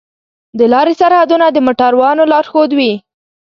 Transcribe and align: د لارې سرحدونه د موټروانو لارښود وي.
د 0.59 0.61
لارې 0.73 0.93
سرحدونه 1.01 1.45
د 1.51 1.57
موټروانو 1.65 2.23
لارښود 2.31 2.71
وي. 2.77 2.93